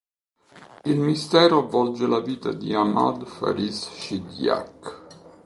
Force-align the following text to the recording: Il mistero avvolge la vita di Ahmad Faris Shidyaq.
Il 0.85 0.97
mistero 0.99 1.59
avvolge 1.59 2.07
la 2.07 2.21
vita 2.21 2.51
di 2.51 2.73
Ahmad 2.73 3.23
Faris 3.27 3.87
Shidyaq. 3.91 4.97